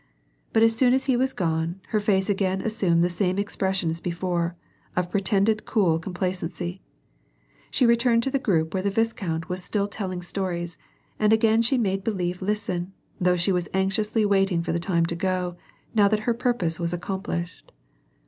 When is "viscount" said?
8.89-9.47